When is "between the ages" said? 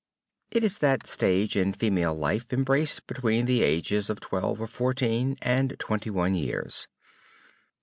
3.05-4.09